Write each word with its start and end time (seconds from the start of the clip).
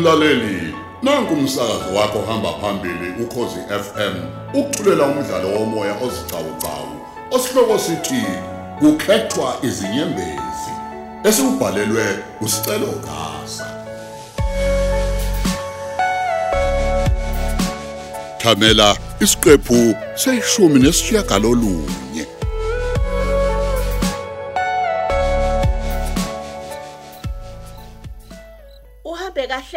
Mlaleli, 0.00 0.74
nanku 1.02 1.34
umsakazo 1.34 1.94
wakho 1.94 2.22
hamba 2.22 2.52
phambili 2.52 3.22
ukhozi 3.22 3.60
FM. 3.68 4.14
Ukuthulela 4.54 5.04
umdlalo 5.04 5.48
womoya 5.48 5.94
ozicawucawu. 6.02 7.00
Osihloko 7.30 7.78
sithi 7.78 8.24
kukhethwa 8.78 9.56
izinyembezi. 9.62 10.72
Esibhalelwe 11.24 12.18
usicelo 12.40 12.86
Gasa. 12.86 13.66
Thamela 18.38 18.96
isiqephu 19.20 19.94
seshumi 20.14 20.80
nesishiyagalolunye. 20.80 22.09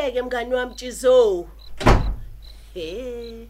Uhambe 0.03 0.15
kahleke 0.15 0.21
mngani 0.21 0.53
wami 0.53 0.75
Jizo. 0.75 1.47
Eh. 2.75 3.47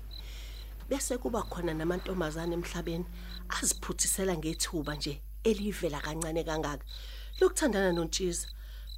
Bese 0.89 1.17
kuba 1.17 1.41
khona 1.41 1.73
namantombazane 1.73 2.53
emhlabeni 2.53 3.05
aziphuthisela 3.49 4.37
ngethuba 4.37 4.95
nje 4.95 5.21
elivela 5.43 5.99
kancane 5.99 6.43
kangaka. 6.43 6.85
Lokuthandana 7.39 7.91
noNtshiza. 7.91 8.47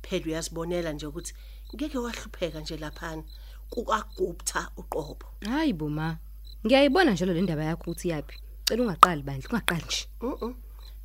Phela 0.04 0.26
uyazibonela 0.26 0.92
nje 0.92 1.06
ukuthi 1.06 1.34
ngeke 1.74 1.98
wahlupheka 1.98 2.60
nje 2.60 2.78
laphana. 2.78 3.24
Kukagupta 3.70 4.72
uqobo. 4.78 5.26
Hayi 5.46 5.74
bo 5.74 5.90
ma. 5.90 6.18
Ngiyayibona 6.66 7.14
njalo 7.14 7.34
le 7.34 7.42
ndaba 7.42 7.64
yakho 7.64 7.92
ukuthi 7.92 8.10
yapi. 8.10 8.36
Cela 8.66 8.84
ungaqali 8.84 9.24
bandla, 9.24 9.50
ungaqali 9.50 9.86
nje. 9.86 10.08
Mhm. 10.22 10.54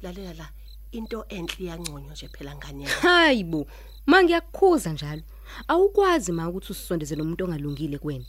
Lalela 0.02 0.34
la. 0.34 0.46
Into 0.92 1.24
enhle 1.28 1.64
iyanconywa 1.64 2.12
nje 2.12 2.28
phela 2.28 2.54
ngane 2.54 2.84
yami. 2.84 2.94
Hayi 3.02 3.44
bo. 3.44 3.66
Ma 4.06 4.22
ngiyakukhuza 4.22 4.92
njalo. 4.92 5.22
Awukwazi 5.68 6.32
ma 6.32 6.48
ukuthi 6.48 6.72
usisondezele 6.72 7.22
umuntu 7.22 7.44
ongalungile 7.44 7.98
kuwena. 7.98 8.24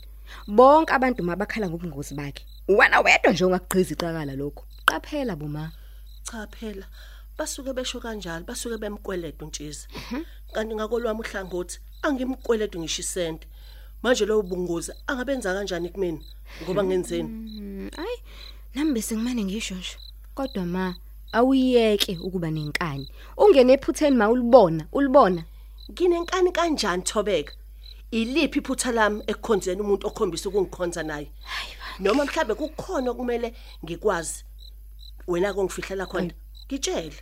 Bonke 0.46 0.92
abantu 0.92 1.22
mabakhala 1.22 1.68
ngobungozi 1.68 2.14
bakhe. 2.14 2.46
Wena 2.68 3.00
wedwa 3.00 3.32
nje 3.32 3.44
ungaqhiza 3.44 3.92
icakala 3.94 4.34
lokho. 4.36 4.64
Qaphela 4.86 5.36
bo 5.36 5.48
ma. 5.48 5.72
Cha 6.22 6.46
phela. 6.46 6.86
Basuke 7.38 7.72
besho 7.72 8.00
kanjalo, 8.00 8.44
basuke 8.44 8.78
bemkweleda 8.78 9.44
uNtshiza. 9.44 9.88
Kanti 10.52 10.74
ngakolwami 10.74 11.20
uhlangothi 11.20 11.78
angimkweleda 12.02 12.78
ngisho 12.78 13.02
isente. 13.02 13.48
Manje 14.02 14.26
lo 14.26 14.42
bungozi 14.42 14.92
angabenza 15.06 15.54
kanjani 15.54 15.88
kumina 15.88 16.20
ngoba 16.62 16.84
ngenzeni? 16.84 17.28
Mm, 17.28 17.90
Ay, 17.98 18.16
nami 18.74 18.92
bese 18.92 19.16
ngimane 19.16 19.44
ngisho 19.44 19.74
nje. 19.74 19.96
Kodwa 20.34 20.66
ma, 20.66 20.94
awuyeke 21.32 22.18
ukuba 22.22 22.50
nenkani. 22.50 23.08
Ungene 23.36 23.72
ephutheni 23.72 24.16
ma 24.16 24.30
ulibona. 24.30 25.44
Nginenkani 25.90 26.52
kanjani 26.52 27.02
Thobeka? 27.02 27.54
Iliphi 28.10 28.58
iphutha 28.58 28.92
lami 28.92 29.22
ekukhonzeni 29.26 29.80
umuntu 29.80 30.06
okhombisa 30.06 30.48
ukungikhonza 30.48 31.02
naye? 31.02 31.30
Noma 32.00 32.24
mhlambe 32.24 32.54
kukhona 32.54 33.14
kumele 33.14 33.54
ngikwazi. 33.84 34.44
Wena 35.26 35.54
kongifihlela 35.54 36.06
khona. 36.06 36.34
Ngitshele. 36.66 37.16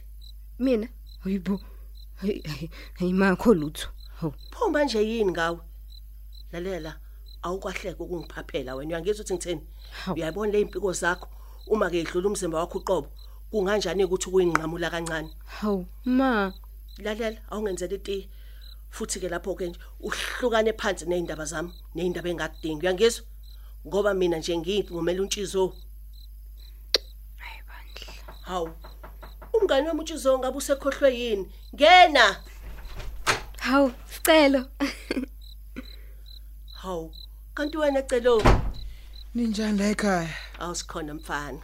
Mina, 0.59 0.89
hayibo. 1.25 1.61
Hey, 2.21 2.43
hey 2.99 3.13
makho 3.13 3.55
lutho. 3.55 3.89
Ho. 4.21 4.35
Phumba 4.51 4.85
nje 4.85 5.03
yini 5.03 5.31
ngawe? 5.33 5.59
Lalela, 6.53 6.97
awukwahleka 7.43 8.05
ukungiphaphela 8.05 8.75
wena. 8.75 8.89
Uyangizwa 8.89 9.25
ukuthi 9.25 9.35
ngitheni? 9.35 9.61
Uyayibona 10.15 10.53
le 10.53 10.61
impiko 10.61 10.93
zakho 10.93 11.29
uma 11.67 11.91
ke 11.91 12.01
idlula 12.01 12.29
umzimba 12.29 12.59
wakho 12.59 12.79
uqobo. 12.79 13.09
Kunganjani 13.51 14.05
ukuthi 14.05 14.31
kuyinqamula 14.31 14.91
kancane? 14.91 15.31
Hawu, 15.47 15.87
ma. 16.05 16.53
Lalela, 16.99 17.39
awungenzeli 17.51 17.95
iti. 17.97 18.29
Futhi 18.91 19.21
ke 19.21 19.29
lapho 19.29 19.55
ke 19.55 19.69
nje 19.69 19.79
uhlukane 20.01 20.73
phansi 20.73 21.07
nezindaba 21.07 21.45
zami, 21.45 21.73
nezindaba 21.95 22.29
engakudingi. 22.29 22.87
Uyangizwa? 22.87 23.25
Ngoba 23.87 24.15
mina 24.15 24.39
nje 24.39 24.57
ngingumela 24.59 25.23
uNtshizo. 25.23 25.75
Hayi 27.37 27.61
bandla. 27.69 28.13
Hawu. 28.43 28.71
Umngane 29.55 29.89
wami 29.89 30.01
uNtshizo 30.01 30.39
ngabe 30.39 30.57
usekhohlwe 30.59 31.11
yini? 31.19 31.53
Ngena. 31.75 32.37
Hawu, 33.59 33.93
sicelo. 34.07 34.67
Hawu. 36.73 37.15
Kanti 37.55 37.77
wena 37.77 38.03
celo 38.03 38.43
Ninjani 39.35 39.79
la 39.79 39.91
ekhaya? 39.91 40.29
awusikhona 40.59 41.15
mfana. 41.15 41.61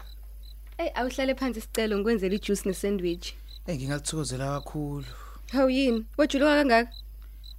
Ey, 0.79 0.91
awuhlale 0.95 1.35
phansi 1.35 1.61
sicelo 1.61 1.97
ngikwenzele 1.97 2.37
ijuice 2.37 2.69
nesandwich. 2.69 3.35
Eh 3.67 3.77
ngingathokozela 3.77 4.47
kakhulu. 4.61 5.05
Hawu 5.53 5.71
yini? 5.71 6.07
Wajuluka 6.17 6.55
kangaka? 6.55 6.93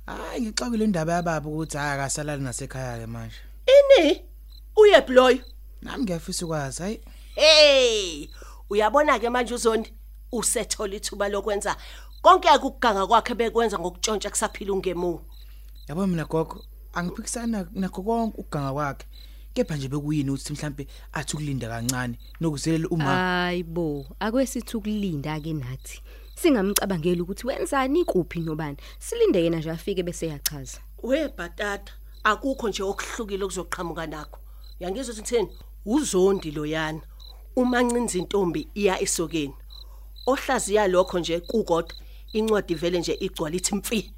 Hayi 0.06 0.42
ngixakile 0.42 0.84
indaba 0.86 1.14
yababa 1.14 1.50
ukuthi 1.50 1.78
hayi 1.78 1.92
akasalali 1.94 2.44
ngasekhaya 2.44 3.00
ke 3.00 3.08
manje. 3.08 3.36
Ini? 3.66 4.22
Uyebloy. 4.76 5.42
Nami 5.82 6.04
ngiyafisa 6.04 6.46
ukwazi 6.46 6.84
hayi. 6.84 7.02
Hey! 7.36 8.30
Uyabona 8.70 9.20
ke 9.20 9.30
manje 9.30 9.54
uzondi 9.54 9.94
usethola 10.32 10.96
ithuba 10.96 11.30
lokwenza 11.30 11.76
konke 12.22 12.50
akuganga 12.50 13.08
kwakhe 13.08 13.34
bekwenza 13.36 13.80
ngokutshontsha 13.80 14.30
kusaphila 14.30 14.74
ungemu. 14.74 15.22
Yabo 15.88 16.08
mina 16.08 16.26
gogo 16.26 16.66
angiphikisana 16.94 17.68
nakho 17.74 18.04
konke 18.04 18.38
ukuganga 18.38 18.74
kwakhe. 18.74 19.06
Kepha 19.57 19.75
nje 19.75 19.88
bekuyini 19.88 20.29
ukuthi 20.29 20.53
mhlambe 20.53 20.88
athi 21.13 21.35
ukulinda 21.35 21.68
kancane 21.68 22.19
nokuzelela 22.40 22.88
uma 22.90 23.06
Hayibo, 23.06 24.06
akwesithi 24.19 24.78
ukulinda 24.78 25.40
ke 25.40 25.53
nathi. 25.53 26.01
Singamcabangeli 26.35 27.22
ukuthi 27.22 27.47
wenzani 27.47 28.06
kuphi 28.06 28.40
nobani. 28.40 28.78
Silinde 29.00 29.44
yena 29.44 29.57
nje 29.57 29.72
afike 29.72 30.03
bese 30.03 30.28
yachaza. 30.28 30.79
We 31.03 31.28
bhatata, 31.28 31.94
akukho 32.23 32.69
nje 32.69 32.84
okuhlukile 32.84 33.44
okuzoqhamuka 33.44 34.07
nakho. 34.07 34.40
Uyangizwa 34.79 35.13
ukuthi 35.13 35.35
thini? 35.35 35.50
Uzondi 35.85 36.51
loyana. 36.51 37.01
Uma 37.56 37.81
ncinza 37.81 38.18
intombi 38.18 38.68
iya 38.75 39.01
esokeni. 39.01 39.56
Ohlaziya 40.28 40.88
lokho 40.88 41.19
nje 41.19 41.39
kukodwa 41.39 41.95
incwadi 42.34 42.75
vele 42.75 43.00
nje 43.00 43.13
igcwala 43.19 43.56
ithi 43.56 43.75
mfi. 43.75 44.13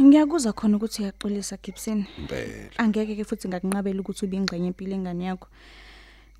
Ngiyakuzwa 0.00 0.52
khona 0.52 0.76
ukuthi 0.76 1.02
uyaxolisa 1.02 1.56
Gibson. 1.62 2.04
Impela. 2.18 2.70
Angeke 2.78 3.16
ke 3.16 3.24
futhi 3.24 3.48
ngakunqabela 3.48 4.00
ukuthi 4.00 4.24
ube 4.26 4.36
ingxenye 4.36 4.66
empilo 4.68 4.94
engane 4.94 5.24
yakho. 5.24 5.48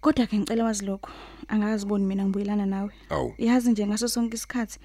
Kodwa 0.00 0.26
ke 0.26 0.36
ngicela 0.38 0.64
wazi 0.64 0.84
lokho. 0.86 1.10
Angakaziboni 1.48 2.04
mina 2.04 2.24
ngibuyelana 2.24 2.66
nawe. 2.66 2.90
Awu. 3.10 3.34
Yazi 3.38 3.70
nje 3.70 3.86
ngaso 3.86 4.08
sonke 4.08 4.34
isikhathi 4.36 4.78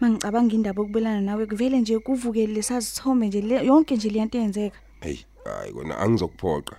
mangicabanga 0.00 0.54
indaba 0.54 0.82
okubelana 0.82 1.20
nawe 1.20 1.46
kuvele 1.46 1.80
nje 1.80 1.98
kuvuke 1.98 2.46
lesazithombe 2.46 3.26
nje 3.26 3.40
le- 3.40 3.66
yonke 3.66 3.96
nje 3.96 4.10
leyanto 4.10 4.38
eyenzeka. 4.38 4.78
Hey, 5.00 5.18
hayi 5.44 5.72
kona 5.72 5.98
angizokuphoqa. 5.98 6.76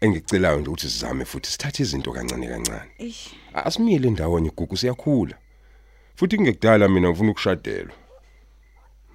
Engicelayo 0.00 0.60
nje 0.60 0.68
ukuthi 0.70 0.88
sizame 0.88 1.24
futhi 1.24 1.50
sithathe 1.50 1.82
izinto 1.82 2.12
kancane 2.12 2.46
kancane. 2.48 2.90
Eish. 2.98 3.34
Asimiyele 3.54 4.10
ndawonye 4.10 4.48
igugu 4.48 4.76
siyakhula. 4.76 5.34
Futhi 6.16 6.36
kungekudala 6.36 6.88
mina 6.88 7.08
ngifuna 7.08 7.30
ukushadelwa. 7.30 7.92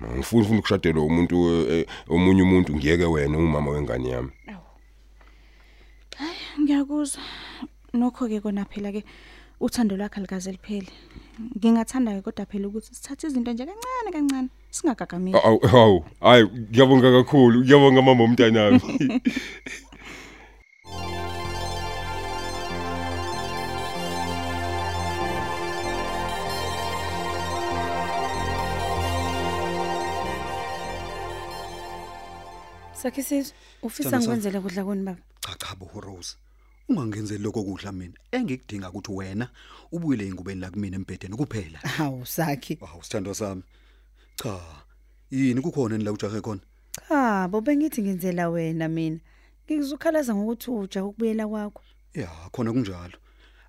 Ngifuna 0.07 0.43
ufuna 0.43 0.59
ukushadelwa 0.59 1.05
umuntu 1.05 1.35
eh, 1.71 1.85
omunye 2.09 2.41
umuntu 2.43 2.75
ngiyeke 2.75 3.05
wena 3.05 3.37
umama 3.37 3.71
wengane 3.71 4.09
yami. 4.09 4.31
Ngiyakuzwa. 6.59 7.21
Nokho 7.93 8.27
ke 8.27 8.39
kona 8.41 8.65
phela 8.65 8.91
ke 8.91 9.03
uthando 9.59 9.97
lwakhe 9.97 10.21
likaze 10.21 10.51
liphele. 10.51 10.89
Ngingathanda 11.57 12.13
ke 12.15 12.21
kodwa 12.21 12.45
phela 12.45 12.67
ukuthi 12.67 12.95
sithathe 12.95 13.27
izinto 13.27 13.53
nje 13.53 13.65
kancane 13.65 14.11
kancane 14.11 14.49
singagagameli. 14.71 15.37
Awu 15.37 15.59
awu, 15.67 16.05
hayi 16.21 16.43
ngiyabonga 16.45 17.11
kakhulu. 17.11 17.59
Ngiyabonga 17.61 18.01
mama 18.01 18.23
umntanami. 18.23 18.79
Sakhe 33.03 33.23
sizwe, 33.23 33.53
ufisa 33.81 34.19
ngikwenzele 34.19 34.59
kudla 34.59 34.83
koni 34.83 35.03
baba? 35.03 35.19
cha 35.41 35.55
cha 35.59 35.75
bo 35.75 35.89
Rose 36.01 36.37
ungangenzeli 36.89 37.43
lokho 37.43 37.63
kudla 37.63 37.91
mina 37.91 38.13
engikudinga 38.31 38.89
ukuthi 38.89 39.11
wena 39.11 39.49
ubuyele 39.91 40.27
ingubeni 40.27 40.61
la 40.61 40.71
kumina 40.71 40.95
embedeni 40.95 41.35
kuphela 41.35 41.79
Hawu 41.79 42.25
sakhe. 42.25 42.77
wow 42.81 43.01
sithando 43.03 43.33
sami 43.33 43.63
cha 44.35 44.59
yini 45.31 45.61
kukhona 45.61 45.97
ni 45.97 46.03
la 46.03 46.11
ujahe 46.11 46.41
khona 46.41 46.61
Cha, 47.09 47.47
bo 47.51 47.61
bengithi 47.61 48.01
ngenzela 48.01 48.49
wena 48.49 48.87
mina. 48.87 49.19
Ngizokhalaza 49.71 50.35
ngokuthi 50.35 50.71
uja 50.71 51.03
ukubuyela 51.05 51.47
kwakho. 51.47 51.81
ya 52.13 52.27
khona 52.51 52.71
kunjalo 52.71 53.17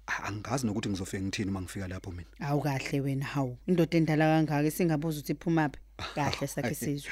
Ah, 0.06 0.24
angazi 0.28 0.66
nokuthi 0.66 0.88
ngizofika 0.88 1.22
ngithini 1.22 1.50
uma 1.50 1.60
ngifika 1.62 1.88
lapho 1.88 2.10
mina 2.12 2.28
Awu 2.40 2.60
kahle 2.62 3.00
wena, 3.00 3.24
hawu. 3.24 3.56
Indoda 3.66 3.98
endala 3.98 4.24
kangaka 4.46 4.70
singabuza 4.70 5.18
ukuthi 5.18 5.32
iphuma 5.32 5.68
phi. 5.68 5.78
Kahle 6.14 6.46
sakhe 6.46 6.74
sizwe. 6.74 7.10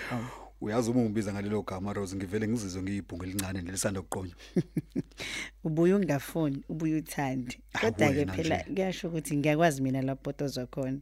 Hawu. 0.63 0.67
Uyazi 0.67 0.91
uma 0.91 1.01
ungibiza 1.01 1.33
ngalelo 1.33 1.63
gama 1.63 1.93
Rose 1.93 2.17
ngivele 2.17 2.49
ngizizwe 2.49 2.83
ngiyibhungu 2.83 3.25
elincane 3.25 3.63
nelisanda 3.63 4.01
ukuqonywa. 4.01 4.35
ubuye 5.65 5.95
ungafuni 5.95 6.65
ubuye 6.69 6.97
uthande 6.97 7.59
Ah, 7.75 7.79
kodwa 7.81 8.09
ke 8.13 8.19
wena 8.19 8.33
phela 8.33 8.57
nje. 8.57 8.75
kuyasho 8.75 9.09
ukuthi 9.09 9.37
ngiyakwazi 9.37 9.83
mina 9.83 10.03
lapotozwa 10.03 10.67
khona 10.67 10.99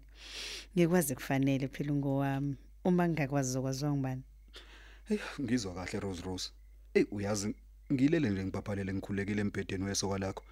ngikwazi 0.77 1.15
kufanele 1.15 1.69
phela 1.69 1.93
ngowami 1.93 2.57
uma 2.85 3.09
ngingakwazi 3.09 3.53
zokwaziwa 3.53 3.93
ngibani 3.93 4.23
Hey 5.09 5.19
ngizwa 5.41 5.75
kahle 5.75 6.01
Rose 6.01 6.23
Rose. 6.23 6.51
Ey 6.95 7.05
uyazi 7.11 7.55
ngilele 7.93 8.31
nje 8.31 8.45
ngibhabhalele 8.45 8.95
ngikhulekile 8.95 9.41
embhedeni 9.41 9.85
wesoka 9.85 10.19
lakho. 10.19 10.43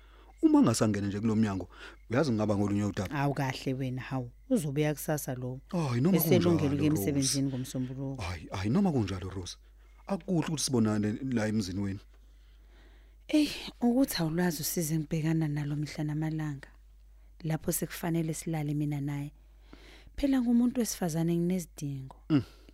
Uma 0.42 0.62
ngasangena 0.62 1.06
nje 1.06 1.20
kulomnyango 1.20 1.68
uyazi 2.10 2.32
ngaba 2.32 2.56
ngolunye 2.56 2.84
udaba. 2.84 3.10
awu 3.14 3.34
kahle 3.34 3.74
wena 3.74 4.02
hawu 4.02 4.30
uzobuya 4.50 4.94
kusasa 4.94 5.34
lo 5.34 5.60
Hayi 5.68 6.00
noma 6.00 6.20
kunjalo, 6.20 6.56
ke 6.56 6.68
Rose. 6.68 6.86
emsebenzini 6.86 7.48
ngomsombuluko 7.48 8.22
Hayi 8.22 8.46
hayi 8.52 8.70
noma 8.70 8.92
kunjalo 8.92 9.30
Rose. 9.30 9.56
Akukuhle 10.06 10.46
ukuthi 10.46 10.62
sibonane 10.64 11.12
la 11.32 11.46
emzini 11.48 11.80
wenu. 11.80 12.00
Ey, 13.28 13.48
ukuthi 13.80 14.16
awulwazi 14.22 14.62
usize 14.62 14.98
ngibhekana 14.98 15.48
nalo 15.48 15.76
mihla 15.76 16.04
namalanga. 16.04 16.68
Lapho 17.44 17.72
sekufanele 17.72 18.34
silale 18.34 18.74
mina 18.74 19.00
naye. 19.00 19.32
Phela 20.16 20.40
ngumuntu 20.40 20.80
wesifazane 20.80 21.36
nginezidingo. 21.36 22.16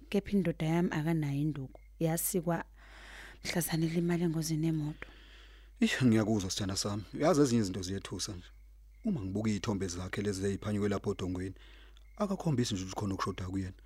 Kepha 0.08 0.30
indoda 0.30 0.66
yami 0.66 0.88
akanayo 0.92 1.40
induku. 1.40 1.80
Yasikwa 2.00 2.64
mhlazane 3.44 3.86
limali 3.86 4.24
engozini 4.24 4.66
emoto. 4.66 5.08
Ih 5.80 6.02
ngiyakuzwa 6.04 6.50
sithanda 6.50 6.76
sami. 6.76 7.02
Uyazi 7.14 7.40
ezinye 7.40 7.60
izinto 7.60 7.82
ziyethusa 7.82 8.32
nje. 8.32 8.48
Uma 9.04 9.20
ngibuka 9.20 9.50
izithombe 9.50 9.86
zakhe 9.86 10.22
lezi 10.22 10.46
eziphanywe 10.46 10.88
lapho 10.88 11.10
odongweni, 11.10 11.54
akakhombisi 12.16 12.74
nje 12.74 12.82
ukuthi 12.82 12.96
khona 12.96 13.14
ukushoda 13.14 13.44
kuyena. 13.52 13.78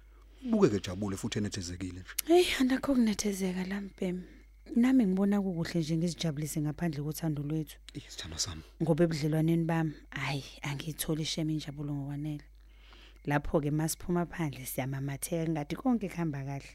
Ubukeke 0.45 0.81
jabule 0.81 1.17
futhi 1.17 1.39
enethezekile 1.39 2.01
nje. 2.01 2.13
Hey, 2.27 2.47
andakho 2.61 2.95
kunethezeka 2.95 3.65
lampem. 3.65 4.23
Nami 4.77 5.07
ngibona 5.07 5.43
kukuhle 5.43 5.81
nje 5.81 5.97
ngizijabulise 5.97 6.61
ngaphandle 6.61 7.03
kothando 7.03 7.43
lwethu. 7.43 7.77
Ih 7.95 8.03
sithanda 8.09 8.39
sami. 8.39 8.63
Ngoba 8.83 9.05
ebudlelwaneni 9.05 9.65
bami, 9.65 9.93
hayi 10.11 10.45
angiyitholi 10.63 11.23
isheme 11.23 11.53
injabulo 11.53 11.95
ngokwanele. 11.95 12.45
Lapho 13.25 13.61
ke 13.61 13.71
masiphuma 13.71 14.27
phandle 14.27 14.67
siyamamatheka 14.67 15.51
ngathi 15.51 15.77
konke 15.77 16.09
kuhamba 16.09 16.45
kahle. 16.45 16.73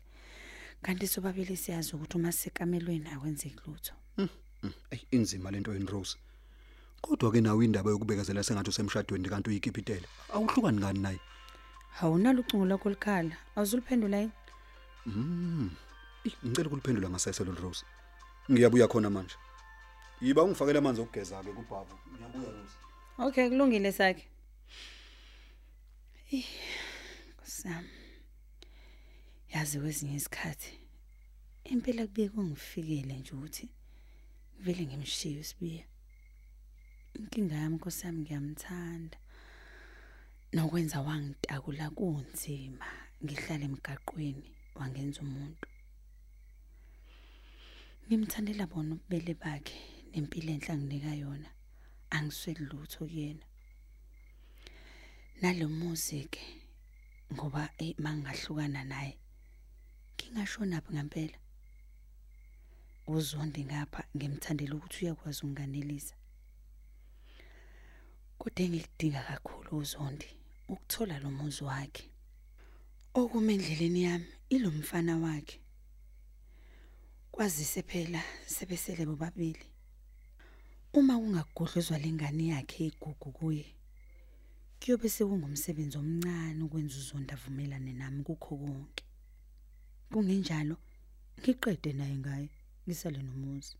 Kanti 0.81 1.07
sobabili 1.07 1.55
siyazi 1.57 1.95
ukuthi 1.95 2.17
uma 2.17 2.31
sikamelweni 2.31 3.07
akwenzeki 3.09 3.61
lutho. 3.67 3.93
Ey 4.91 4.99
inzima 5.11 5.51
lento 5.51 5.73
yini 5.73 5.85
Rose. 5.85 6.17
Kodwa 7.01 7.31
ke 7.31 7.41
nawe 7.41 7.65
indaba 7.65 7.89
yokubekezela 7.89 8.43
sengathi 8.43 8.69
usemshadweni 8.69 9.29
kanti 9.29 9.49
uyikipitele. 9.49 10.07
Awuhlukani 10.33 10.77
ngani 10.79 10.99
naye? 10.99 11.19
Awunalo 12.01 12.41
ucingo 12.41 12.65
lakho 12.65 12.89
likhala. 12.89 13.37
Awuzuliphendula 13.55 14.17
yini? 14.17 14.31
Ih 16.23 16.35
ngicela 16.45 16.67
ukuliphendula 16.67 17.09
ngasese 17.09 17.43
lo 17.43 17.53
Rose. 17.55 17.85
Ngiyabuya 18.51 18.87
khona 18.87 19.09
manje. 19.09 19.35
Yiba 20.21 20.43
ungifakela 20.43 20.79
amanzi 20.79 21.01
okugeza 21.01 21.43
ke 21.43 21.51
kubhavu. 21.51 21.95
Ngiyabuya 22.13 22.51
Rose. 22.51 22.75
Okay, 23.19 23.49
kulungile 23.49 23.91
sakhe. 23.91 24.27
Eh, 26.31 26.45
Kusam. 27.37 27.85
Yazi 29.53 29.79
kwezinye 29.79 30.15
isikhathi 30.15 30.79
impela 31.63 32.07
kubuye 32.07 32.29
kungifikele 32.29 33.13
nje 33.13 33.31
ukuthi 33.31 33.69
vele 34.63 34.83
ngimshiye 34.85 35.39
usibiya. 35.43 35.85
Inkinga 37.17 37.55
yami 37.61 37.75
nkosami 37.77 38.19
ngiyamthanda. 38.21 39.17
Nokwenza 40.55 40.97
wangitakula 41.07 41.85
kunzima 41.97 42.87
ngihlala 43.23 43.63
emgaqweni 43.69 44.49
wangenza 44.77 45.19
umuntu. 45.25 45.67
Ngimthandela 48.05 48.63
bona 48.71 48.91
ububele 48.95 49.33
bakhe 49.43 49.77
nempilo 50.11 50.49
enhle 50.55 50.71
anginika 50.73 51.11
yona. 51.21 51.49
Angisweli 52.15 52.63
lutho 52.69 53.05
kuyena. 53.09 53.45
Nalo 55.41 55.67
music 55.69 56.31
ngoba 57.33 57.61
mangahlukana 58.03 58.81
naye 58.91 59.13
ngingashona 60.15 60.77
phi 60.83 60.91
ngempela. 60.93 61.37
Uzondi 63.07 63.65
ngapha 63.65 64.03
ngimthandela 64.15 64.75
ukuthi 64.75 65.05
uyakwazi 65.05 65.39
ukunganelisa. 65.41 66.15
Kodwa 68.39 68.61
engikudinga 68.65 69.21
kakhulu 69.29 69.71
uzondi 69.77 70.27
ukuthola 70.69 71.19
lo 71.19 71.29
muzi 71.31 71.63
wakhe. 71.63 72.05
Okuma 73.13 73.51
endleleni 73.51 74.03
yami 74.03 74.27
ilomfana 74.49 75.17
wakhe. 75.17 75.59
Kwazise 77.31 77.81
phela 77.83 78.21
sebesele 78.45 79.05
bobabili. 79.05 79.65
Uma 80.93 81.19
kungagodlozwa 81.19 81.97
lengane 81.97 82.47
yakhe 82.53 82.87
igugu 82.87 83.31
kuye 83.31 83.65
kuyobe 84.79 85.09
sekungumsebenzi 85.09 85.97
omncane 85.97 86.63
ukwenza 86.63 86.95
uzonda 86.97 87.33
avumelane 87.35 87.93
nami 87.93 88.23
kukho 88.23 88.55
konke. 88.57 89.03
Kungenjalo 90.11 90.77
ngiqede 91.39 91.93
naye 91.93 92.15
ngaye 92.17 92.49
ngisale 92.87 93.21
nomuzi. 93.21 93.77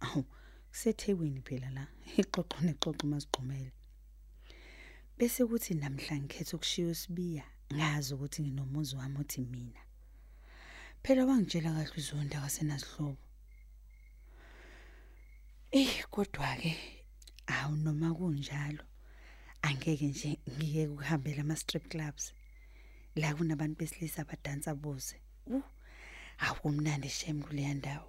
Awu 0.00 0.24
kusethekwini 0.70 1.40
phela 1.46 1.70
la 1.70 1.84
ixoxo 2.20 2.58
nexoxo 2.66 3.06
masigqumele. 3.06 3.72
Bese 5.18 5.42
kuthi 5.48 5.74
namhla 5.74 6.16
ngikhetha 6.16 6.56
ukushiya 6.56 6.88
usibiya 6.88 7.44
ngazi 7.74 8.14
ukuthi 8.14 8.42
nginomuzi 8.42 8.96
wami 8.96 9.18
othi 9.22 9.40
mina. 9.40 9.82
Phela 11.02 11.26
wangitshela 11.26 11.70
kahle 11.76 11.96
uzonda 11.98 12.40
kasenasihlobo. 12.40 13.24
Eh 15.70 16.04
kodwa 16.10 16.56
ke 16.60 16.72
awu 17.46 17.76
noma 17.76 18.14
kunjalo 18.14 18.84
angeke 19.62 20.06
nje 20.06 20.38
ngike 20.48 20.88
ukuhambela 20.88 21.40
ama 21.42 21.56
strip 21.56 21.88
clubs 21.88 22.32
la 23.16 23.34
kunabantu 23.34 23.78
besilisa 23.78 24.22
abadansa 24.22 24.74
boze 24.74 25.16
uh 25.46 25.62
akumnandi 26.38 27.08
shem 27.08 27.42
kuleya 27.42 27.74
ndawo 27.74 28.08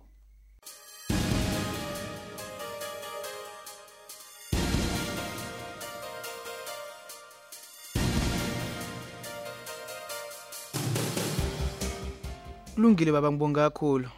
Kulungile 12.80 13.12
baba 13.12 13.32
ngibonga 13.32 13.70
kakhulu. 13.70 14.10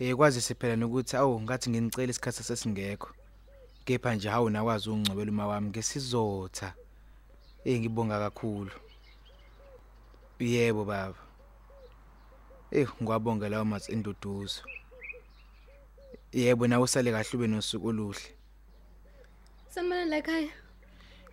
Eh 0.00 0.16
kwazi 0.16 0.40
siphela 0.40 0.76
nokuthi 0.76 1.16
awu 1.16 1.40
ngathi 1.40 1.70
nginicela 1.70 2.10
isikhathi 2.10 2.42
sesingekho. 2.42 3.10
Kepha 3.84 4.14
nje 4.14 4.28
hawu 4.28 4.50
nakwazi 4.50 4.90
ungcwebela 4.90 5.30
uma 5.30 5.46
wami 5.46 5.68
ngesizotha. 5.68 6.72
Eh 7.64 7.80
ngibonga 7.80 8.18
kakhulu. 8.18 8.72
Yebo 10.40 10.84
baba. 10.84 11.25
Eh 12.70 12.88
ngiwabonga 13.02 13.48
lawo 13.48 13.64
matsi 13.64 13.92
enduduzo. 13.92 14.62
Yebo 16.32 16.66
nawe 16.66 16.82
usale 16.82 17.10
kahle 17.10 17.30
ube 17.34 17.46
nosuku 17.46 17.88
oluhle. 17.88 18.20
Sanibona 19.70 20.04
la 20.04 20.16
ekhaya. 20.16 20.48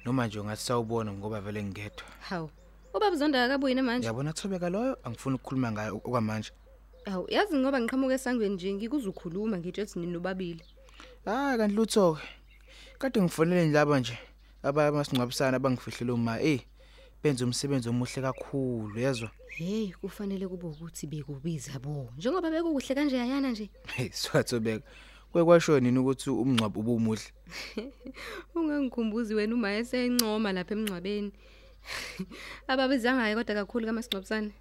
Noma 0.06 0.28
nje 0.28 0.40
ungathi 0.40 0.64
sawubona 0.64 1.14
ngoba 1.14 1.42
vele 1.42 1.64
ngedwa. 1.64 2.06
Hawu. 2.30 2.50
Ubaba 2.94 3.16
Zonda 3.16 3.46
akabuyi 3.46 3.76
namanje. 3.76 4.08
Yabona 4.08 4.34
thobeka 4.34 4.70
loyo 4.70 4.98
angifuni 5.04 5.36
ukukhuluma 5.36 5.72
ngaye 5.72 5.90
okwamanje. 5.90 6.52
Hawu, 7.06 7.28
yazi 7.30 7.58
ngoba 7.58 7.82
ngiqhamuka 7.82 8.14
esangweni 8.14 8.56
nje 8.56 8.74
ngikuzukhuluma 8.74 9.58
ngitshe 9.58 9.82
ethi 9.82 10.00
nini 10.00 10.14
nobabili. 10.14 10.64
Ah 11.26 11.58
kanti 11.58 11.76
lutho 11.76 12.14
ke. 12.14 12.28
Kade 13.00 13.22
ngifonele 13.22 13.68
njalo 13.68 14.00
nje 14.00 14.18
abamasingcwabisana 14.64 15.58
abangifihlele 15.58 16.12
uma 16.12 16.42
eh 16.42 16.62
benza 17.24 17.46
umsebenzi 17.46 17.90
omuhle 17.90 18.22
kakhulu 18.22 19.00
yezwa. 19.00 19.30
Hey, 19.48 19.94
kufanele 20.02 20.48
kube 20.48 20.68
ukuthi 20.68 21.08
bekubiza 21.08 21.80
bo. 21.80 22.12
Njengoba 22.18 22.52
bekuhle 22.52 22.96
kanje 22.96 23.22
ayana 23.22 23.52
nje. 23.52 23.70
Hey 23.96 24.10
siwathobeka. 24.12 24.84
Kwekwasho 25.32 25.80
nini 25.80 26.00
ukuthi 26.00 26.30
umngcwabo 26.30 26.80
ubumuhle. 26.80 27.28
Ungangikhumbuzi 28.56 29.36
wena 29.36 29.56
uma 29.56 29.72
esencoma 29.72 30.52
lapha 30.52 30.74
emncwabeni. 30.76 31.32
Ababizangaye 32.68 33.36
kodwa 33.36 33.56
kakhulu 33.56 33.86
kamasingcwabisana. 33.86 34.52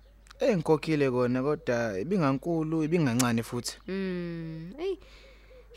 Eh 0.40 0.56
ngikokhile 0.56 1.10
kona 1.10 1.42
kodwa 1.42 1.98
ibingankulu 2.00 2.84
ibingancane 2.84 3.42
futhi. 3.42 3.74
Mm, 3.88 4.72
hey. 4.78 4.96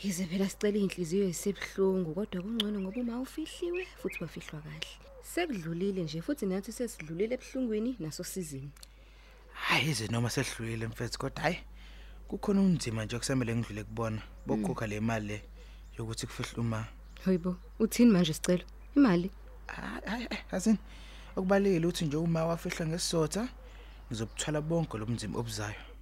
Yize 0.02 0.24
phela 0.26 0.48
sicela 0.48 0.78
inhliziyo 0.78 1.28
esebhlungu 1.28 2.14
kodwa 2.14 2.42
kungcono 2.42 2.80
ngoba 2.80 3.00
uma 3.00 3.20
ufihliwe 3.20 3.82
futhi 4.00 4.22
wafihlwa 4.22 4.62
kahle. 4.62 5.15
Sekudlulile 5.34 6.02
nje 6.02 6.22
futhi 6.22 6.46
nathi 6.46 6.72
sesidlulile 6.72 7.34
ebhlungwini 7.34 7.96
naso 8.00 8.24
sizini. 8.24 8.70
Hayi 9.52 9.90
ize 9.90 10.06
noma 10.08 10.30
sehlulile 10.30 10.86
mfethu 10.86 11.18
kodwa 11.18 11.42
hayi 11.42 11.58
kukhona 12.28 12.60
unzima 12.60 13.04
nje 13.04 13.16
okusamele 13.16 13.56
ngidlule 13.56 13.84
kubona. 13.84 14.22
Bokhokha 14.46 14.86
le 14.86 15.00
mali 15.00 15.26
le 15.26 15.42
yokuthi 15.98 16.26
kufihle 16.26 16.60
uma. 16.60 16.86
Hoyibo, 17.24 17.56
uthini 17.78 18.10
manje 18.10 18.32
sicelo? 18.32 18.64
Imali? 18.96 19.30
Hayi 19.66 20.00
hayi 20.06 20.28
asini 20.50 20.78
okubalekile 21.36 21.86
uthi 21.86 22.04
nje 22.04 22.16
uma 22.16 22.44
wafihla 22.44 22.86
ngesizotha 22.86 23.48
Ngizobuthwala 24.08 24.60
bonke 24.60 24.98
lomzimba 24.98 25.38
obuzayo. 25.40 25.95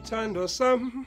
Sithando 0.00 0.48
sam. 0.48 1.06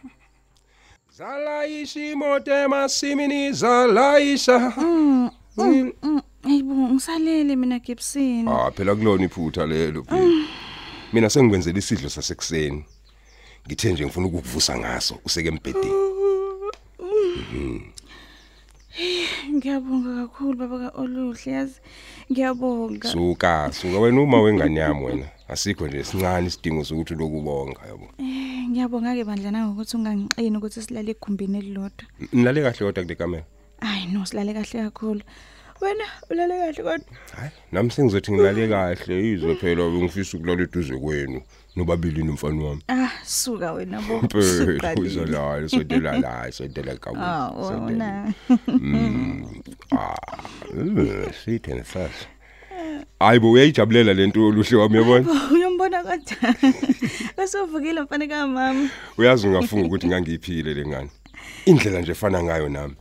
Zalayisha 1.18 2.00
imoto 2.12 2.52
emasimini 2.52 3.52
zalayisha. 3.52 4.74
Hayibo 6.44 6.74
ngisalele 6.74 7.56
mina 7.56 7.80
Gibson. 7.80 8.48
Ah 8.48 8.72
phela 8.72 8.96
kulona 8.96 9.26
iphutha 9.26 9.66
lelo 9.66 10.04
baby 10.04 10.46
Mina 11.14 11.30
sengikwenzela 11.30 11.78
isidlo 11.80 12.10
sasekuseni. 12.10 12.86
Ngithe 13.68 13.94
nje 13.94 14.06
ngifuna 14.06 14.28
ukukuvusa 14.28 14.78
ngaso 14.78 15.20
useke 15.26 15.48
embedeni 15.48 16.13
Ngiyabonga 19.54 20.28
kakhulu 20.28 20.58
baba 20.58 20.78
kaOluhle 20.80 21.52
yazi. 21.52 21.82
Ngiyabonga. 22.32 23.08
Suka 23.10 23.70
suka 23.74 24.00
wena 24.00 24.22
uma 24.22 24.42
wengane 24.42 24.80
yami 24.80 25.04
wena 25.06 25.26
asikho 25.48 25.88
nje 25.88 26.04
sincane 26.04 26.48
isidingo 26.48 26.84
sokuthi 26.84 27.16
lokubonga 27.16 27.82
yabo 27.88 28.08
Eh, 28.20 28.70
Ngiyabonga 28.70 29.16
ke 29.16 29.24
bandla 29.26 29.52
nangokuthi 29.52 29.98
ungangiqini 29.98 30.58
ukuthi 30.58 30.82
silale 30.82 31.12
ekhumbini 31.12 31.58
elilodwa. 31.58 32.06
Nilale 32.34 32.62
kahle 32.62 32.86
kodwa 32.86 33.04
kule 33.04 33.16
kamera 33.16 33.46
Hayi 33.82 34.14
no 34.14 34.26
silale 34.26 34.54
kahle 34.54 34.90
kakhulu. 34.90 35.22
Wena 35.82 36.06
ulale 36.30 36.54
kahle 36.60 36.84
kodwa. 36.84 37.18
Hayi 37.36 37.52
nami 37.72 37.92
sengizothi 37.92 38.32
ngilale 38.32 38.68
kahle 38.68 39.32
izwe 39.32 39.56
phela 39.56 39.84
ngifisa 39.90 40.38
ukulala 40.38 40.64
eduze 40.64 40.96
kwenu 40.98 41.42
nobabili 41.76 42.24
nomfana 42.24 42.64
wami 42.64 42.82
Ah, 42.88 43.10
suka 43.26 43.74
wena 43.74 44.02
bo. 44.02 44.20
Phela 44.32 44.44
Suqalile. 44.44 45.08
uzolala 45.08 45.70
sondela 45.70 46.20
la 46.20 46.52
sondela 46.52 46.96
kabu 47.02 47.18
Ah, 47.20 47.50
wona. 47.52 48.34
Ah, 49.92 50.16
sithene 51.46 51.84
sasa. 51.84 52.26
Hayibo 53.20 53.52
uyayijabulela 53.52 54.14
lento 54.14 54.48
oluhle 54.48 54.78
wami 54.78 54.96
yabona. 54.98 55.26
Uyombona 55.52 56.04
kodwa. 56.04 56.56
Besovukile 57.38 58.02
mfana 58.02 58.28
kamama. 58.28 58.90
Uyazi 59.18 59.48
ungafunga 59.48 59.88
ukuthi 59.88 60.08
ngangiyiphile 60.08 60.74
lengane. 60.74 61.10
Indlela 61.66 62.02
nje 62.02 62.12
efana 62.12 62.44
ngayo 62.44 62.70
nami. 62.70 62.96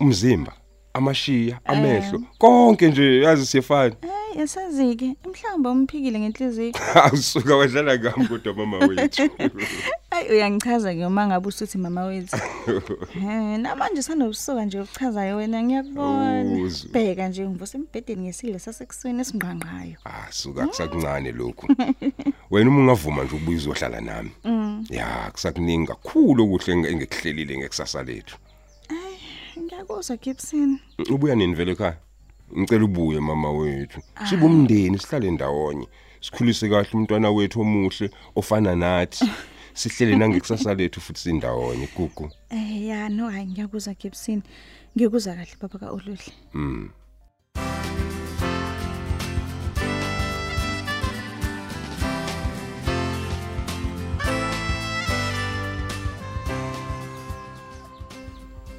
Umzimba, 0.00 0.52
amashiya, 0.94 1.60
amehlo, 1.64 2.22
konke 2.38 2.88
nje 2.88 3.20
yazi 3.20 3.46
siyefana. 3.46 3.94
Eh, 4.36 4.40
yasazike. 4.40 5.16
Mhlamba 5.28 5.70
umphikile 5.70 6.18
ngenhliziyo. 6.20 6.72
Awusuka 6.94 7.56
wadlala 7.56 7.98
ngami 7.98 8.28
kodwa 8.28 8.54
mama 8.54 8.78
wethu. 8.86 9.30
Hayi 10.10 10.28
uyangichaza 10.30 10.94
ke 10.94 11.06
uma 11.06 11.26
ngabe 11.26 11.48
usuthi 11.48 11.78
mama 11.78 12.04
wethu. 12.04 12.36
Eh, 13.16 13.58
namanje 13.60 14.02
sanobusuka 14.02 14.64
nje 14.64 14.80
uchazayo 14.80 15.36
wena 15.36 15.62
ngiyakubona. 15.62 16.42
Uzu. 16.62 16.88
Bheka 16.92 17.28
nje 17.28 17.48
ngivuse 17.48 17.78
embedeni 17.78 18.22
ngesidlo 18.22 18.58
sasekuseni 18.58 19.20
esingqangqayo. 19.20 19.96
Ah, 20.04 20.26
suka 20.32 20.66
kusakuncane 20.66 21.32
lokhu. 21.32 21.66
Wena 22.50 22.70
uma 22.70 22.80
ungavuma 22.80 23.24
nje 23.24 23.36
ubuye 23.36 23.56
uzohlala 23.56 24.00
nami. 24.00 24.30
Ya, 24.90 25.30
kusakuningi 25.32 25.86
kakhulu 25.86 26.44
okuhle 26.44 26.72
engi- 26.74 26.88
engikuhlelile 26.92 27.58
ngekusasa 27.58 28.02
lethu. 28.02 28.36
Ngiyakuzwa 29.58 30.16
Gibson. 30.16 30.78
Ubuya 31.10 31.34
nini 31.34 31.54
vele 31.54 31.72
ekhaya? 31.72 31.96
Ngicela 32.58 32.84
ubuye 32.84 33.20
mama 33.20 33.50
wethu. 33.50 34.00
Sibe 34.28 34.44
umndeni 34.44 34.98
sihlale 34.98 35.30
ndawonye. 35.30 35.86
Sikhulise 36.20 36.68
kahle 36.68 36.90
umntwana 36.94 37.30
wethu 37.30 37.60
omuhle 37.60 38.10
ofana 38.36 38.76
nathi. 38.76 39.24
Sihlele 39.74 40.16
nangekusasa 40.16 40.74
lethu 40.74 41.00
futhi 41.00 41.20
sindawonye 41.20 41.88
gugu. 41.96 42.30
Eh 42.50 42.86
ya 42.86 43.08
no 43.08 43.30
hayi 43.30 43.46
ngiyakuzwa 43.46 43.94
Gibson. 43.94 44.42
Ngiyakuzwa 44.96 45.34
kahle 45.34 45.56
baba 45.60 45.78
kaOluhle. 45.78 46.32
Mm. 46.54 46.90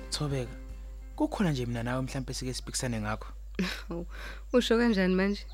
Thobeka. 0.09 0.51
Kukhona 1.15 1.51
nje 1.51 1.65
mina 1.65 1.83
nawe 1.83 2.01
mhlawumbe 2.01 2.33
sike 2.33 2.53
sibhikisane 2.53 3.01
ngakho. 3.01 3.27
Usho 4.53 4.77
kanjani 4.77 5.15
manje? 5.15 5.45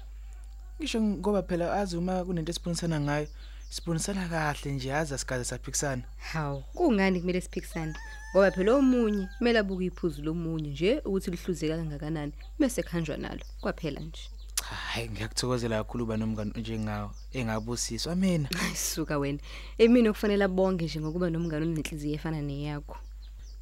Ngisho 0.80 1.02
ngoba 1.02 1.44
phela 1.44 1.74
azi 1.74 1.98
uma 1.98 2.26
kunento 2.26 2.52
esibonisana 2.52 3.00
ngayo, 3.00 3.28
sibonisana 3.70 4.28
kahle 4.28 4.72
nje 4.72 4.94
aza 4.94 5.18
sikaze 5.18 5.44
saphikisana. 5.44 6.04
Hawu, 6.18 6.64
kungani 6.74 7.20
kumele 7.20 7.42
siphikisane? 7.42 7.96
Ngoba 8.32 8.52
phela 8.52 8.74
omunye 8.76 9.28
kumele 9.38 9.60
abuke 9.60 9.86
iphuzu 9.86 10.22
lomunye 10.22 10.70
nje 10.70 11.02
ukuthi 11.06 11.32
lihluzeka 11.32 11.78
kangakanani 11.78 12.34
bese 12.60 12.84
khanjwa 12.84 13.18
nalo. 13.18 13.46
Kwaphela 13.62 14.00
nje. 14.02 14.30
Cha, 14.56 14.76
hayi 14.76 15.10
ngiyakuthokozela 15.10 15.78
kakhulu 15.78 16.04
uba 16.04 16.18
nomngane 16.18 16.52
njengawe 16.56 17.10
engabusiswa 17.32 18.16
mina. 18.16 18.50
Ayisuka 18.66 19.18
wena. 19.18 19.40
Emini 19.78 20.10
okufanele 20.10 20.48
bonke 20.48 20.86
nje 20.86 21.00
ngokuba 21.00 21.30
nomngane 21.30 21.66
onenhliziyo 21.66 22.16
efana 22.16 22.42
neyakho. 22.42 22.98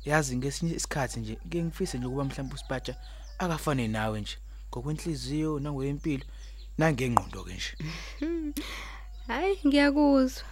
Yazi 0.05 0.37
ngesinye 0.37 0.73
isikhathi 0.75 1.19
nje 1.19 1.37
ngeke 1.47 1.63
ngifise 1.63 1.97
nje 1.97 2.07
ukuba 2.07 2.23
mhlawumbe 2.25 2.55
usipatsha 2.55 2.95
akafane 3.41 3.87
nawe 3.87 4.21
nje 4.21 4.37
ngokwenhliziyo 4.69 5.59
nangoyempilo 5.59 6.25
nangengqondo 6.77 7.43
ke 7.43 7.53
nje. 7.53 7.71
Hayi, 9.27 9.59
ngiyakuzwa. 9.67 10.43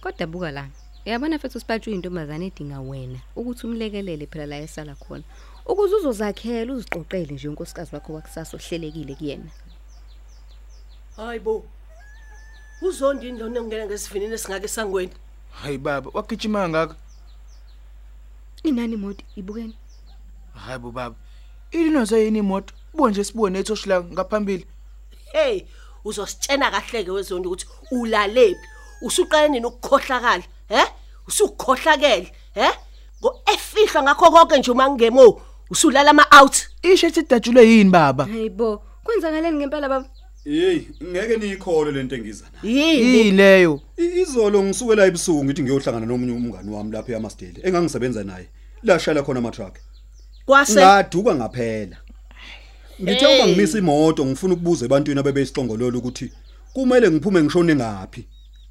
Kodwa 0.00 0.26
buka 0.26 0.50
la. 0.50 0.68
Uyabona 1.06 1.36
mfethu 1.36 1.58
usipatshu 1.58 1.90
intombazane 1.90 2.46
edinga 2.46 2.80
wena 2.80 3.18
ukuthi 3.36 3.66
umlekelele 3.66 4.26
phela 4.26 4.46
la 4.46 4.58
esala 4.58 4.94
khona. 4.94 5.24
Ukuze 5.66 5.94
uzozakhela 5.94 6.72
uziqoqele 6.72 7.34
nje 7.34 7.48
unkosikazi 7.48 7.94
wakho 7.94 8.12
wakusasa 8.12 8.56
ohlelekile 8.56 9.14
kuyena. 9.14 9.50
Hayibo. 11.16 11.64
Uzondi 12.82 13.28
indlone 13.28 13.58
ungena 13.60 13.86
ngesivinini 13.86 14.34
esingake 14.34 14.68
sangweni. 14.68 15.12
Hayi 15.50 15.78
baba, 15.78 16.10
wagijima 16.14 16.68
ngaka. 16.68 16.94
Inani 18.62 18.94
imoto 18.94 19.24
ibukeni. 19.36 19.76
Hayi 20.54 20.78
bo 20.78 20.90
baba. 20.90 21.16
Ilinozo 21.72 22.18
yini 22.18 22.38
imoto? 22.38 22.74
Buke 22.94 23.10
nje 23.10 23.24
sibone 23.24 23.58
ethoshila 23.58 24.02
ngaphambili. 24.02 24.66
Hey, 25.32 25.62
uzositshena 26.04 26.70
kahleke 26.70 27.10
wezondi 27.10 27.48
ukuthi 27.48 27.66
ulalephi. 27.90 28.66
Usuqala 29.02 29.48
nini 29.48 29.66
ukukhohlakala? 29.66 30.42
He? 30.68 30.82
Usukhohlakele, 31.28 32.32
he? 32.54 32.68
Ngo 33.20 33.40
efihla 33.54 34.02
ngakho 34.02 34.30
konke 34.30 34.58
nje 34.58 34.70
uma 34.70 34.90
ngemo, 34.90 35.40
usulala 35.70 36.10
ama 36.10 36.26
out. 36.40 36.56
Ishe 36.82 37.06
ethi 37.06 37.22
datshulwe 37.22 37.68
yini 37.68 37.90
baba? 37.90 38.24
Hayibo, 38.24 38.82
kwenzakaleni 39.04 39.56
ngempela 39.56 39.88
baba? 39.88 40.08
Hey, 40.44 40.88
ngeke 41.02 41.36
niyikhole 41.36 41.92
lento 41.92 42.16
engiza 42.16 42.44
nayo. 42.52 42.76
Yini? 42.76 43.30
Leyo? 43.30 43.80
Izolo 43.96 44.62
ngisuke 44.62 45.02
ebusuku 45.02 45.44
ngithi 45.44 45.62
ngiyohlangana 45.62 46.06
nomunye 46.06 46.32
umngani 46.32 46.70
wami 46.70 46.92
lapha 46.92 47.12
eMasteli 47.12 47.60
engangisebenza 47.62 48.24
naye. 48.24 48.48
Lashayela 48.82 49.22
khona 49.22 49.38
ama 49.38 49.50
truck. 49.50 49.78
Kwase 50.46 50.80
Ngaduka 50.80 51.34
ngaphela. 51.34 51.96
Ngithe 53.02 53.26
uma 53.26 53.34
Hey. 53.34 53.46
ngimisa 53.52 53.78
imoto 53.78 54.26
ngifuna 54.26 54.54
ukubuza 54.54 54.84
ebantwini 54.86 55.20
abebeyisiqongololo 55.20 55.98
ukuthi 55.98 56.32
kumele 56.72 57.10
ngiphume 57.10 57.42
ngishone 57.42 57.74
ngaphi. 57.74 58.24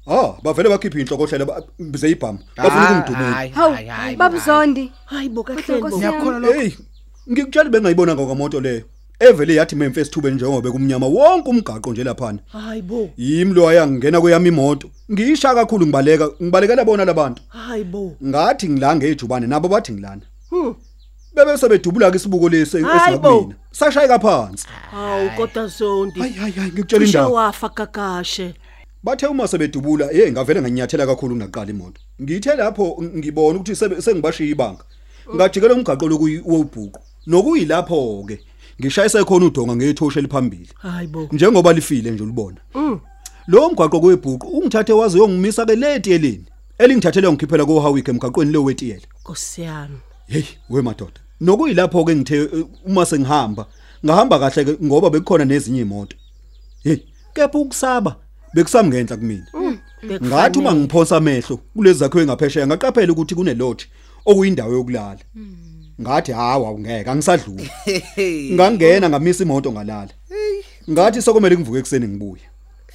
Ah, 0.06 0.32
bavele 0.42 0.68
bakhipha 0.68 0.98
inhlokohlela 1.00 1.44
ba- 1.44 1.62
bize 1.78 2.10
ibhamu. 2.10 2.38
Bafuna 2.56 2.90
ukungidumula. 2.90 3.32
Hayi, 3.34 3.50
Hawu, 3.50 3.74
hayi, 3.74 3.88
hayi. 3.88 4.16
babuzondi. 4.16 4.92
hayibo 5.04 5.42
Kodwa 5.42 5.62
kahle 5.62 5.80
bo. 5.80 5.88
Nkosi 5.88 5.96
Ngiyakholwa 5.96 6.38
lokho. 6.38 6.60
Hey, 6.60 6.70
ngikutshela 7.30 7.70
bengayibona 7.70 8.14
ngokwamoto 8.14 8.60
leyo. 8.60 8.82
Evele 9.20 9.54
yathi 9.54 9.76
memfe 9.76 10.04
sithube 10.04 10.30
njengoba 10.30 10.70
kumnyama 10.70 11.06
wonke 11.06 11.50
umgaqo 11.50 11.92
nje 11.92 12.04
lapha. 12.04 12.34
Hayibo. 12.48 13.10
Yimi 13.16 13.54
lo 13.54 13.68
ayangena 13.68 14.20
kweyami 14.20 14.48
imoto. 14.48 14.90
Ngiyisha 15.12 15.54
kakhulu 15.54 15.86
ngibaleka, 15.86 16.28
ngibalekela 16.42 16.84
bona 16.84 17.04
labantu. 17.04 17.42
Hayibo. 17.48 18.16
Ngathi 18.24 18.68
ngilanga 18.68 19.06
ejubane 19.06 19.46
nabo 19.46 19.68
bathi 19.68 19.92
ngilana. 19.92 20.22
Hmm. 20.50 20.74
Bebe 21.34 21.58
sebedubula 21.58 22.10
ke 22.10 22.16
isibuko 22.16 22.48
lesi 22.48 22.82
Hayibo. 22.82 22.96
esingakumina. 22.96 23.54
Sashayeka 23.72 24.18
phansi. 24.18 24.66
Hawu 24.90 25.30
kodwa 25.36 25.66
zondi. 25.66 26.20
Hayi 26.20 26.32
hayi 26.32 26.72
ngikutshela 26.72 27.06
indaba. 27.06 27.28
wafa 27.28 27.68
kakashe. 27.68 28.54
Bathe 29.02 29.26
uma 29.26 29.48
sebedubula, 29.48 30.06
hey 30.12 30.30
ngavele 30.30 30.60
nganyathela 30.60 31.06
kakhulu 31.06 31.34
kunaqala 31.34 31.70
imoto. 31.70 32.00
Ngithe 32.22 32.56
lapho 32.56 33.02
ngibona 33.02 33.58
ukuthi 33.58 33.76
sengibashiya 33.76 34.50
ibanga. 34.50 34.84
Ngajikela 35.34 35.74
umgaqo 35.74 36.08
lokuyiwobhuqo. 36.08 37.00
Nokuyilapho 37.26 38.24
ke 38.28 38.40
ngishayise 38.80 39.24
khona 39.24 39.46
udonga 39.46 39.76
ngethoshe 39.76 40.18
eliphambili. 40.18 40.68
Hayibo. 40.74 41.28
Njengoba 41.32 41.72
lifile 41.72 42.10
nje 42.10 42.22
ulibona. 42.22 42.60
Mm. 42.74 43.00
Lo 43.46 43.70
mgaqo 43.70 44.00
kwebhuqo 44.00 44.46
ungithathe 44.46 44.92
waze 44.92 45.18
uyongimisa 45.18 45.66
ke 45.66 45.76
letiyeleni. 45.76 46.46
Elingithathele 46.78 47.32
ngikhiphela 47.32 47.64
ko 47.64 47.80
Hawik 47.80 48.08
emgaqweni 48.08 48.52
lo 48.52 48.64
wetiyela. 48.64 49.06
Nkosi 49.20 49.62
yami. 49.62 49.98
Hey, 50.26 50.44
we 50.70 50.82
madoda. 50.82 51.21
Nokuyilapho 51.42 52.04
ke 52.04 52.16
ngithe 52.16 52.36
eh, 52.36 52.64
uma 52.86 53.06
sengihamba, 53.06 53.66
ngahamba 54.04 54.38
kahle 54.38 54.64
ke 54.64 54.84
ngoba 54.84 55.10
bekukhona 55.10 55.44
nezinye 55.44 55.80
imoto. 55.80 56.16
Hey, 56.84 56.98
kepha 57.34 57.58
ukusaba 57.58 58.16
bekusamngenhla 58.54 59.16
kumina. 59.16 59.46
ngathi 60.24 60.58
uma 60.58 60.74
ngiphonsa 60.74 61.16
amehlo 61.16 61.56
kulezi 61.74 61.98
zakho 61.98 62.20
engaphesheya 62.20 62.66
ngaqaphela 62.66 63.12
ukuthi 63.12 63.34
kunelodge 63.34 63.84
okuyindawo 64.26 64.72
yokulala. 64.72 65.24
Ngathi 66.00 66.32
hawa 66.32 66.72
ungeke 66.72 67.10
angisadluli. 67.10 67.70
Ngangena 68.54 69.08
ngamisa 69.08 69.44
imoto 69.44 69.72
ngalala. 69.72 70.14
Ngathi 70.90 71.22
sokumele 71.22 71.56
ngivuke 71.56 71.78
ekseni 71.78 72.08
ngibuye. 72.08 72.51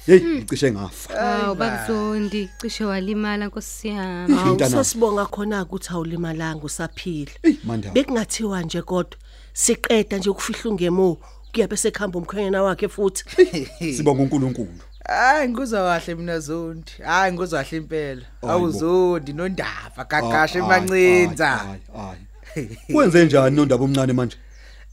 Hey 0.08 0.20
ngicishe 0.20 0.72
ngafa 0.72 1.14
Hawu 1.20 1.54
bakuzondi 1.54 2.48
cishe 2.60 2.84
walimala 2.84 3.46
nkosi 3.46 3.88
yami. 3.88 4.34
Hawu 4.34 4.54
Mntanami. 4.54 4.76
sasibonga 4.84 5.26
khona 5.26 5.62
ukuthi 5.62 5.88
awulimalanga 5.92 6.64
usaphila. 6.64 7.30
Ey, 7.42 7.56
Mandaba. 7.64 7.94
Bekungathiwa 7.94 8.62
nje 8.62 8.82
kodwa 8.82 9.18
siqeda 9.52 10.18
nje 10.18 10.30
ukufihla 10.30 10.70
ungemo 10.70 11.18
kuya 11.52 11.68
bese 11.68 11.90
khamba 11.90 12.18
umkhwenyana 12.18 12.62
wakhe 12.62 12.88
futhi. 12.88 13.24
sibonga 13.96 14.22
uNkulunkulu 14.22 14.68
Hayi 15.08 15.48
ngikuzwa 15.48 15.80
kahle 16.00 16.14
mina 16.14 16.40
Zondi. 16.40 16.92
Hayi 17.04 17.32
ngikuzwa 17.32 17.64
kahle 17.64 17.76
impela. 17.78 18.22
Awuzondi 18.42 19.32
nondaba 19.32 20.04
gagashe 20.10 20.58
Ay, 20.58 20.64
emancinza. 20.64 21.60
ay, 21.62 21.78
ay, 21.96 22.16
ay. 22.56 22.96
Wenze 22.96 23.24
njani 23.24 23.56
nondaba 23.56 23.84
omncane 23.84 24.12
manje? 24.12 24.36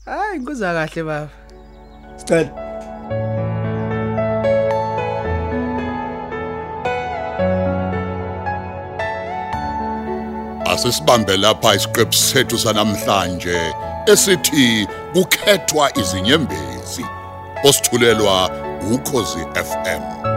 Hayi 0.05 0.39
ngikuzwa 0.39 0.74
kahle 0.74 1.03
baba. 1.03 1.29
Sicela. 2.17 2.64
Asisibambe 10.75 11.38
lapha 11.38 11.75
isiqephu 11.75 12.13
sethu 12.13 12.60
sanamhlanje 12.60 13.60
esithi 14.08 14.88
kukhethwa 15.13 15.98
izinyembezi. 16.00 17.05
Osithulelwa 17.63 18.50
ukhozi 18.94 19.39
FM. 19.39 20.35